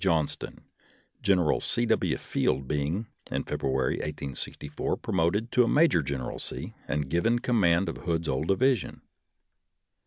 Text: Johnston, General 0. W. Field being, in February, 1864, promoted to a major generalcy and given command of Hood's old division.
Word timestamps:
Johnston, 0.01 0.61
General 1.21 1.59
0. 1.61 1.85
W. 1.89 2.17
Field 2.17 2.67
being, 2.67 3.05
in 3.29 3.43
February, 3.43 3.97
1864, 3.97 4.97
promoted 4.97 5.51
to 5.51 5.63
a 5.63 5.67
major 5.67 6.01
generalcy 6.01 6.73
and 6.87 7.07
given 7.07 7.37
command 7.37 7.87
of 7.87 7.97
Hood's 7.97 8.27
old 8.27 8.47
division. 8.47 9.03